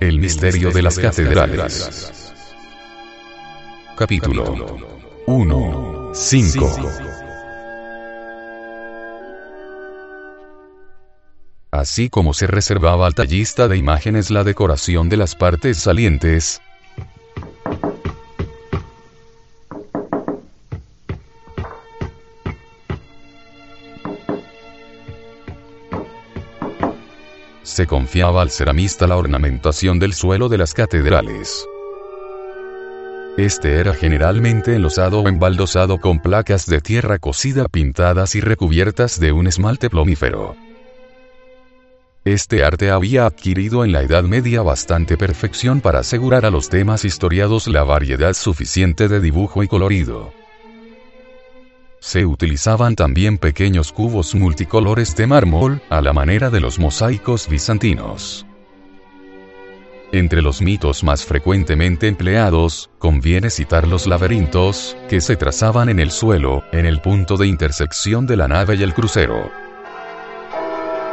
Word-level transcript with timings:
El 0.00 0.18
misterio 0.18 0.70
de 0.70 0.80
las 0.80 0.98
catedrales. 0.98 2.32
Capítulo 3.98 4.78
1. 5.26 6.10
5. 6.14 6.90
Así 11.70 12.08
como 12.08 12.32
se 12.32 12.46
reservaba 12.46 13.06
al 13.06 13.14
tallista 13.14 13.68
de 13.68 13.76
imágenes 13.76 14.30
la 14.30 14.42
decoración 14.42 15.10
de 15.10 15.18
las 15.18 15.34
partes 15.34 15.76
salientes, 15.76 16.62
se 27.62 27.86
confiaba 27.86 28.42
al 28.42 28.50
ceramista 28.50 29.06
la 29.06 29.16
ornamentación 29.16 29.98
del 29.98 30.14
suelo 30.14 30.48
de 30.48 30.58
las 30.58 30.74
catedrales. 30.74 31.66
Este 33.36 33.76
era 33.76 33.94
generalmente 33.94 34.74
enlosado 34.74 35.20
o 35.20 35.28
embaldosado 35.28 35.98
con 35.98 36.20
placas 36.20 36.66
de 36.66 36.80
tierra 36.80 37.18
cocida 37.18 37.68
pintadas 37.68 38.34
y 38.34 38.40
recubiertas 38.40 39.20
de 39.20 39.32
un 39.32 39.46
esmalte 39.46 39.88
plomífero. 39.88 40.56
Este 42.24 42.64
arte 42.64 42.90
había 42.90 43.24
adquirido 43.24 43.82
en 43.84 43.92
la 43.92 44.02
Edad 44.02 44.24
Media 44.24 44.60
bastante 44.60 45.16
perfección 45.16 45.80
para 45.80 46.00
asegurar 46.00 46.44
a 46.44 46.50
los 46.50 46.68
temas 46.68 47.06
historiados 47.06 47.66
la 47.66 47.82
variedad 47.82 48.34
suficiente 48.34 49.08
de 49.08 49.20
dibujo 49.20 49.62
y 49.62 49.68
colorido. 49.68 50.32
Se 52.00 52.24
utilizaban 52.24 52.96
también 52.96 53.36
pequeños 53.36 53.92
cubos 53.92 54.34
multicolores 54.34 55.14
de 55.16 55.26
mármol, 55.26 55.82
a 55.90 56.00
la 56.00 56.14
manera 56.14 56.48
de 56.48 56.60
los 56.60 56.78
mosaicos 56.78 57.46
bizantinos. 57.46 58.46
Entre 60.10 60.42
los 60.42 60.60
mitos 60.60 61.04
más 61.04 61.24
frecuentemente 61.24 62.08
empleados, 62.08 62.90
conviene 62.98 63.50
citar 63.50 63.86
los 63.86 64.06
laberintos, 64.06 64.96
que 65.08 65.20
se 65.20 65.36
trazaban 65.36 65.88
en 65.90 66.00
el 66.00 66.10
suelo, 66.10 66.64
en 66.72 66.86
el 66.86 67.00
punto 67.00 67.36
de 67.36 67.46
intersección 67.46 68.26
de 68.26 68.36
la 68.36 68.48
nave 68.48 68.76
y 68.76 68.82
el 68.82 68.94
crucero. 68.94 69.50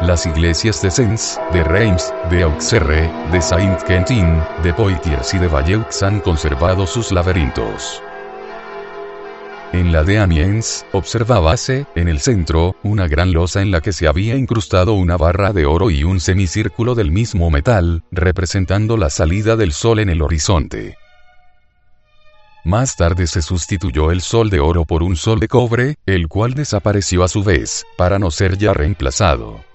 Las 0.00 0.24
iglesias 0.24 0.80
de 0.80 0.90
Sens, 0.90 1.38
de 1.52 1.62
Reims, 1.62 2.12
de 2.30 2.42
Auxerre, 2.42 3.12
de 3.30 3.42
Saint-Quentin, 3.42 4.42
de 4.62 4.72
Poitiers 4.72 5.34
y 5.34 5.38
de 5.38 5.46
Valleux 5.46 6.02
han 6.02 6.20
conservado 6.20 6.86
sus 6.86 7.12
laberintos. 7.12 8.02
En 9.72 9.92
la 9.92 10.02
de 10.02 10.18
Amiens, 10.18 10.84
observábase, 10.90 11.86
en 11.94 12.08
el 12.08 12.18
centro, 12.18 12.74
una 12.82 13.06
gran 13.06 13.32
losa 13.32 13.62
en 13.62 13.70
la 13.70 13.80
que 13.80 13.92
se 13.92 14.08
había 14.08 14.34
incrustado 14.34 14.94
una 14.94 15.16
barra 15.16 15.52
de 15.52 15.64
oro 15.64 15.90
y 15.90 16.02
un 16.02 16.18
semicírculo 16.18 16.96
del 16.96 17.12
mismo 17.12 17.50
metal, 17.52 18.02
representando 18.10 18.96
la 18.96 19.10
salida 19.10 19.54
del 19.54 19.72
sol 19.72 20.00
en 20.00 20.08
el 20.08 20.22
horizonte. 20.22 20.96
Más 22.64 22.96
tarde 22.96 23.28
se 23.28 23.42
sustituyó 23.42 24.10
el 24.10 24.22
sol 24.22 24.50
de 24.50 24.58
oro 24.58 24.84
por 24.84 25.04
un 25.04 25.14
sol 25.14 25.38
de 25.38 25.46
cobre, 25.46 25.94
el 26.04 26.26
cual 26.26 26.54
desapareció 26.54 27.22
a 27.22 27.28
su 27.28 27.44
vez, 27.44 27.86
para 27.96 28.18
no 28.18 28.32
ser 28.32 28.58
ya 28.58 28.74
reemplazado. 28.74 29.69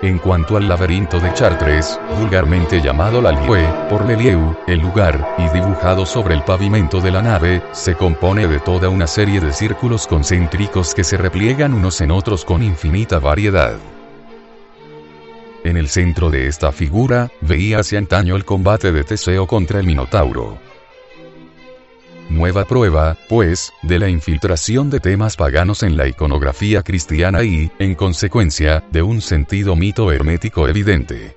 En 0.00 0.18
cuanto 0.18 0.56
al 0.56 0.68
laberinto 0.68 1.18
de 1.18 1.34
Chartres, 1.34 1.98
vulgarmente 2.20 2.80
llamado 2.80 3.20
la 3.20 3.32
Liue, 3.32 3.66
por 3.90 4.06
Lelieu, 4.06 4.56
el 4.68 4.78
lugar, 4.78 5.34
y 5.38 5.48
dibujado 5.48 6.06
sobre 6.06 6.34
el 6.34 6.44
pavimento 6.44 7.00
de 7.00 7.10
la 7.10 7.20
nave, 7.20 7.64
se 7.72 7.96
compone 7.96 8.46
de 8.46 8.60
toda 8.60 8.90
una 8.90 9.08
serie 9.08 9.40
de 9.40 9.52
círculos 9.52 10.06
concéntricos 10.06 10.94
que 10.94 11.02
se 11.02 11.16
repliegan 11.16 11.74
unos 11.74 12.00
en 12.00 12.12
otros 12.12 12.44
con 12.44 12.62
infinita 12.62 13.18
variedad. 13.18 13.74
En 15.64 15.76
el 15.76 15.88
centro 15.88 16.30
de 16.30 16.46
esta 16.46 16.70
figura, 16.70 17.32
veíase 17.40 17.96
antaño 17.96 18.36
el 18.36 18.44
combate 18.44 18.92
de 18.92 19.02
Teseo 19.02 19.48
contra 19.48 19.80
el 19.80 19.86
Minotauro. 19.86 20.67
Nueva 22.28 22.66
prueba, 22.66 23.16
pues, 23.28 23.72
de 23.82 23.98
la 23.98 24.08
infiltración 24.08 24.90
de 24.90 25.00
temas 25.00 25.36
paganos 25.36 25.82
en 25.82 25.96
la 25.96 26.06
iconografía 26.06 26.82
cristiana 26.82 27.42
y, 27.42 27.70
en 27.78 27.94
consecuencia, 27.94 28.84
de 28.90 29.02
un 29.02 29.22
sentido 29.22 29.76
mito 29.76 30.12
hermético 30.12 30.68
evidente. 30.68 31.36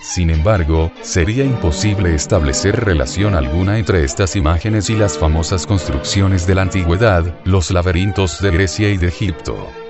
Sin 0.00 0.30
embargo, 0.30 0.92
sería 1.02 1.44
imposible 1.44 2.14
establecer 2.14 2.84
relación 2.84 3.34
alguna 3.34 3.78
entre 3.78 4.04
estas 4.04 4.36
imágenes 4.36 4.88
y 4.90 4.94
las 4.94 5.18
famosas 5.18 5.66
construcciones 5.66 6.46
de 6.46 6.54
la 6.54 6.62
antigüedad, 6.62 7.40
los 7.44 7.72
laberintos 7.72 8.40
de 8.40 8.52
Grecia 8.52 8.90
y 8.90 8.96
de 8.96 9.08
Egipto. 9.08 9.85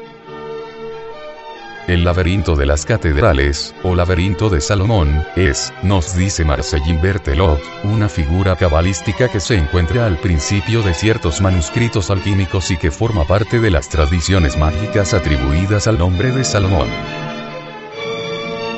El 1.86 2.02
laberinto 2.02 2.56
de 2.56 2.66
las 2.66 2.84
catedrales, 2.84 3.72
o 3.84 3.94
laberinto 3.94 4.50
de 4.50 4.60
Salomón, 4.60 5.24
es, 5.36 5.72
nos 5.84 6.16
dice 6.16 6.44
Marcellin 6.44 7.00
Bertelot, 7.00 7.60
una 7.84 8.08
figura 8.08 8.56
cabalística 8.56 9.28
que 9.28 9.38
se 9.38 9.54
encuentra 9.54 10.04
al 10.04 10.18
principio 10.18 10.82
de 10.82 10.94
ciertos 10.94 11.40
manuscritos 11.40 12.10
alquímicos 12.10 12.72
y 12.72 12.76
que 12.76 12.90
forma 12.90 13.24
parte 13.24 13.60
de 13.60 13.70
las 13.70 13.88
tradiciones 13.88 14.58
mágicas 14.58 15.14
atribuidas 15.14 15.86
al 15.86 15.98
nombre 15.98 16.32
de 16.32 16.42
Salomón. 16.42 16.88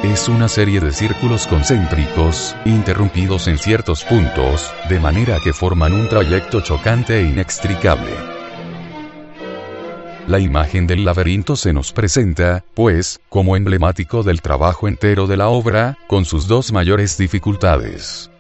Es 0.03 0.29
una 0.29 0.49
serie 0.49 0.79
de 0.79 0.93
círculos 0.93 1.47
concéntricos, 1.47 2.55
interrumpidos 2.67 3.49
en 3.49 3.57
ciertos 3.57 4.05
puntos, 4.05 4.71
de 4.91 5.01
manera 5.01 5.39
que 5.43 5.55
forman 5.55 5.95
un 5.95 6.11
trayecto 6.11 6.61
chocante 6.61 7.21
e 7.21 7.23
inextricable. 7.23 8.28
La 10.28 10.39
imagen 10.39 10.87
del 10.87 11.06
laberinto 11.06 11.56
se 11.56 11.72
nos 11.72 11.91
presenta, 11.94 12.62
pues, 12.75 13.19
como 13.31 13.56
emblemático 13.56 14.22
del 14.22 14.43
trabajo 14.43 14.87
entero 14.87 15.27
de 15.27 15.39
la 15.39 15.49
obra, 15.49 15.97
con 16.06 16.27
sus 16.27 16.47
dos 16.47 16.71
mayores 16.71 17.16
dificultades. 17.16 18.31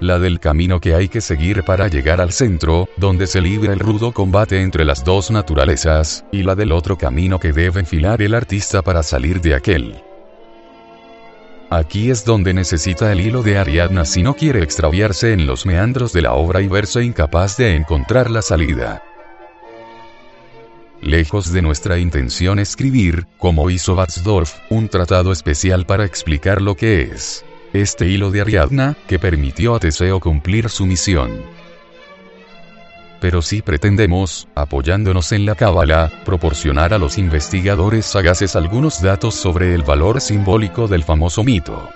La 0.00 0.18
del 0.18 0.40
camino 0.40 0.80
que 0.80 0.94
hay 0.94 1.08
que 1.08 1.20
seguir 1.20 1.64
para 1.64 1.88
llegar 1.88 2.22
al 2.22 2.32
centro, 2.32 2.88
donde 2.96 3.26
se 3.26 3.42
libra 3.42 3.74
el 3.74 3.78
rudo 3.78 4.12
combate 4.12 4.62
entre 4.62 4.86
las 4.86 5.04
dos 5.04 5.30
naturalezas, 5.30 6.24
y 6.32 6.44
la 6.44 6.54
del 6.54 6.72
otro 6.72 6.96
camino 6.96 7.38
que 7.38 7.52
debe 7.52 7.80
enfilar 7.80 8.22
el 8.22 8.34
artista 8.34 8.80
para 8.80 9.02
salir 9.02 9.42
de 9.42 9.54
aquel. 9.54 10.02
Aquí 11.68 12.10
es 12.10 12.24
donde 12.24 12.54
necesita 12.54 13.12
el 13.12 13.20
hilo 13.20 13.42
de 13.42 13.58
Ariadna 13.58 14.06
si 14.06 14.22
no 14.22 14.32
quiere 14.32 14.62
extraviarse 14.62 15.34
en 15.34 15.46
los 15.46 15.66
meandros 15.66 16.14
de 16.14 16.22
la 16.22 16.32
obra 16.32 16.62
y 16.62 16.68
verse 16.68 17.04
incapaz 17.04 17.58
de 17.58 17.76
encontrar 17.76 18.30
la 18.30 18.40
salida. 18.40 19.02
Lejos 21.02 21.52
de 21.52 21.62
nuestra 21.62 21.98
intención 21.98 22.60
escribir, 22.60 23.26
como 23.36 23.70
hizo 23.70 23.96
Batzdorf, 23.96 24.54
un 24.70 24.88
tratado 24.88 25.32
especial 25.32 25.84
para 25.84 26.04
explicar 26.04 26.62
lo 26.62 26.76
que 26.76 27.02
es 27.02 27.44
este 27.72 28.06
hilo 28.06 28.30
de 28.30 28.42
Ariadna, 28.42 28.96
que 29.08 29.18
permitió 29.18 29.74
a 29.74 29.80
Teseo 29.80 30.20
cumplir 30.20 30.68
su 30.68 30.86
misión. 30.86 31.42
Pero 33.20 33.42
si 33.42 33.62
pretendemos, 33.62 34.46
apoyándonos 34.54 35.32
en 35.32 35.44
la 35.44 35.56
cábala, 35.56 36.12
proporcionar 36.24 36.94
a 36.94 36.98
los 36.98 37.18
investigadores 37.18 38.06
sagaces 38.06 38.54
algunos 38.54 39.02
datos 39.02 39.34
sobre 39.34 39.74
el 39.74 39.82
valor 39.82 40.20
simbólico 40.20 40.86
del 40.86 41.02
famoso 41.02 41.42
mito. 41.42 41.88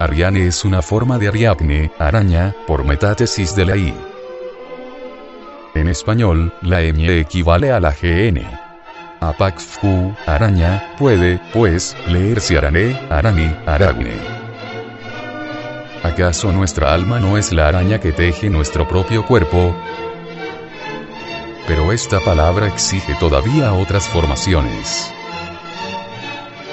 Ariane 0.00 0.48
es 0.48 0.64
una 0.64 0.82
forma 0.82 1.18
de 1.18 1.28
Ariadne, 1.28 1.92
araña, 2.00 2.54
por 2.66 2.84
metátesis 2.84 3.54
de 3.54 3.64
la 3.64 3.76
I. 3.76 3.94
En 5.76 5.88
español, 5.88 6.54
la 6.62 6.80
ñ 6.80 7.06
equivale 7.20 7.70
a 7.70 7.78
la 7.78 7.92
gn. 7.92 8.40
Apakfu, 9.20 10.16
araña, 10.26 10.94
puede, 10.96 11.38
pues, 11.52 11.94
leerse 12.08 12.56
arané, 12.56 12.98
arani, 13.10 13.54
aragne. 13.66 14.14
¿Acaso 16.02 16.50
nuestra 16.50 16.94
alma 16.94 17.20
no 17.20 17.36
es 17.36 17.52
la 17.52 17.68
araña 17.68 18.00
que 18.00 18.12
teje 18.12 18.48
nuestro 18.48 18.88
propio 18.88 19.26
cuerpo? 19.26 19.76
Pero 21.68 21.92
esta 21.92 22.20
palabra 22.20 22.68
exige 22.68 23.14
todavía 23.20 23.74
otras 23.74 24.08
formaciones. 24.08 25.12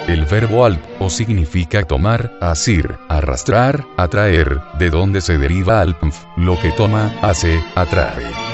El 0.08 0.24
verbo 0.24 0.64
alp, 0.64 0.82
o 1.00 1.10
significa 1.10 1.84
tomar, 1.84 2.38
asir, 2.40 2.96
arrastrar, 3.10 3.84
atraer, 3.98 4.62
de 4.80 4.90
donde 4.90 5.20
se 5.20 5.38
deriva 5.38 5.82
alpf, 5.82 6.24
lo 6.38 6.58
que 6.58 6.72
toma, 6.72 7.14
hace, 7.22 7.62
atrae. 7.76 8.53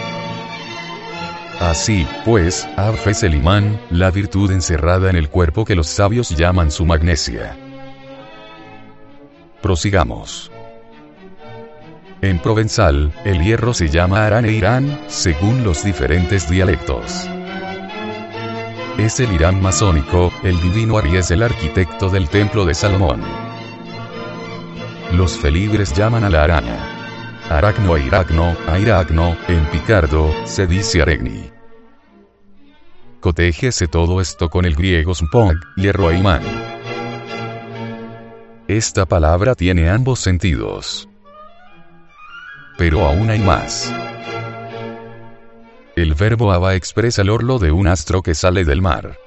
Así, 1.60 2.08
pues, 2.24 2.66
Af 2.78 3.06
es 3.08 3.22
el 3.24 3.36
imán, 3.36 3.82
la 3.90 4.12
virtud 4.12 4.50
encerrada 4.52 5.10
en 5.10 5.18
el 5.18 5.28
cuerpo 5.28 5.66
que 5.66 5.76
los 5.76 5.88
sabios 5.88 6.30
llaman 6.30 6.72
su 6.72 6.86
magnesia. 6.86 7.58
Prosigamos. 9.62 10.52
En 12.22 12.40
provenzal, 12.40 13.14
el 13.26 13.44
hierro 13.44 13.74
se 13.74 13.90
llama 13.90 14.26
Aran 14.26 14.46
e 14.46 14.54
Irán, 14.54 15.02
según 15.08 15.66
los 15.66 15.84
diferentes 15.84 16.50
dialectos. 16.50 17.30
Es 18.98 19.20
el 19.20 19.32
Irán 19.34 19.62
masónico, 19.62 20.32
el 20.44 20.60
divino 20.62 20.98
Ari 20.98 21.18
es 21.18 21.30
el 21.32 21.44
arquitecto 21.44 22.10
del 22.10 22.30
templo 22.30 22.64
de 22.64 22.74
Salomón. 22.74 23.22
Los 25.12 25.38
felibres 25.38 25.94
llaman 25.94 26.24
a 26.24 26.30
la 26.30 26.44
araña. 26.44 26.89
Aracno 27.50 27.98
e 27.98 28.02
Iracno, 28.06 29.36
en 29.48 29.66
picardo, 29.72 30.32
se 30.46 30.68
dice 30.68 31.02
Aregni. 31.02 31.50
Cotéjese 33.20 33.88
todo 33.88 34.22
esto 34.22 34.50
con 34.50 34.66
el 34.66 34.76
griego 34.76 35.16
spog, 35.16 35.56
hierro 35.76 36.12
e 36.12 36.20
imán. 36.20 36.44
Esta 38.68 39.08
palabra 39.08 39.56
tiene 39.56 39.90
ambos 39.90 40.20
sentidos. 40.20 41.10
Pero 42.78 43.08
aún 43.08 43.32
hay 43.32 43.40
más. 43.40 43.92
El 45.96 46.14
verbo 46.14 46.52
ava 46.52 46.76
expresa 46.76 47.24
el 47.24 47.32
orlo 47.32 47.58
de 47.58 47.72
un 47.72 47.88
astro 47.88 48.22
que 48.22 48.36
sale 48.36 48.64
del 48.64 48.84
mar. 48.84 49.18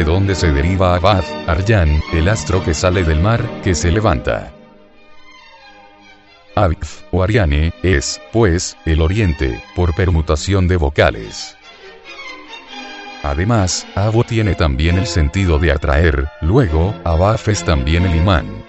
De 0.00 0.04
donde 0.04 0.34
se 0.34 0.50
deriva 0.50 0.94
Abad, 0.94 1.22
Aryan, 1.46 2.00
el 2.14 2.30
astro 2.30 2.64
que 2.64 2.72
sale 2.72 3.04
del 3.04 3.20
mar, 3.20 3.42
que 3.62 3.74
se 3.74 3.90
levanta. 3.90 4.50
Aviv, 6.54 6.88
o 7.10 7.22
Ariane, 7.22 7.74
es, 7.82 8.18
pues, 8.32 8.78
el 8.86 9.02
oriente, 9.02 9.62
por 9.76 9.94
permutación 9.94 10.68
de 10.68 10.78
vocales. 10.78 11.54
Además, 13.22 13.86
Abo 13.94 14.24
tiene 14.24 14.54
también 14.54 14.96
el 14.96 15.06
sentido 15.06 15.58
de 15.58 15.70
atraer, 15.70 16.28
luego, 16.40 16.94
Abaf 17.04 17.48
es 17.48 17.62
también 17.62 18.06
el 18.06 18.16
imán. 18.16 18.59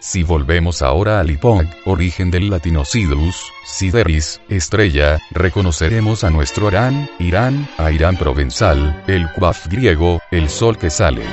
Si 0.00 0.22
volvemos 0.22 0.80
ahora 0.82 1.18
al 1.18 1.30
Ipog, 1.30 1.66
origen 1.84 2.30
del 2.30 2.50
latino 2.50 2.84
sidus, 2.84 3.52
sideris, 3.64 4.40
estrella, 4.48 5.20
reconoceremos 5.30 6.22
a 6.22 6.30
nuestro 6.30 6.68
Arán, 6.68 7.10
Irán, 7.18 7.68
a 7.78 7.90
Irán 7.90 8.16
provenzal, 8.16 9.02
el 9.08 9.30
Quaf 9.32 9.66
griego, 9.66 10.20
el 10.30 10.48
sol 10.48 10.78
que 10.78 10.90
sale. 10.90 11.24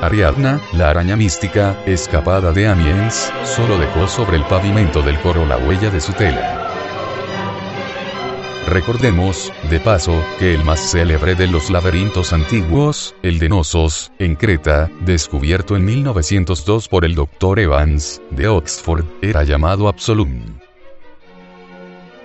Ariadna, 0.00 0.60
la 0.72 0.90
araña 0.90 1.14
mística, 1.14 1.76
escapada 1.86 2.52
de 2.52 2.66
Amiens, 2.66 3.32
solo 3.44 3.78
dejó 3.78 4.08
sobre 4.08 4.38
el 4.38 4.44
pavimento 4.44 5.02
del 5.02 5.18
coro 5.20 5.46
la 5.46 5.58
huella 5.58 5.90
de 5.90 6.00
su 6.00 6.12
tela. 6.14 6.69
Recordemos, 8.66 9.52
de 9.68 9.80
paso, 9.80 10.22
que 10.38 10.54
el 10.54 10.64
más 10.64 10.80
célebre 10.92 11.34
de 11.34 11.46
los 11.46 11.70
laberintos 11.70 12.32
antiguos, 12.32 13.14
el 13.22 13.38
de 13.38 13.48
Nosos, 13.48 14.12
en 14.18 14.36
Creta, 14.36 14.90
descubierto 15.00 15.76
en 15.76 15.84
1902 15.84 16.88
por 16.88 17.04
el 17.04 17.14
Dr. 17.14 17.58
Evans, 17.58 18.22
de 18.30 18.48
Oxford, 18.48 19.04
era 19.22 19.42
llamado 19.42 19.88
Absolum. 19.88 20.42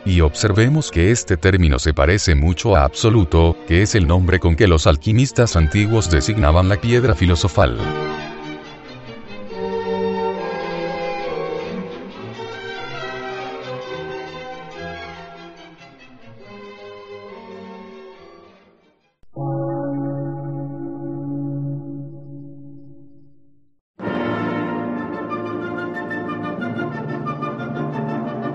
Y 0.06 0.22
observemos 0.22 0.92
que 0.92 1.10
este 1.10 1.36
término 1.36 1.80
se 1.80 1.94
parece 1.94 2.36
mucho 2.36 2.76
a 2.76 2.84
absoluto, 2.84 3.58
que 3.68 3.82
es 3.82 3.96
el 3.96 4.06
nombre 4.06 4.40
con 4.40 4.56
que 4.56 4.68
los 4.68 4.86
alquimistas 4.86 5.56
antiguos 5.56 6.12
designaban 6.12 6.70
la 6.70 6.76
piedra 6.76 7.16
filosofal. 7.16 7.80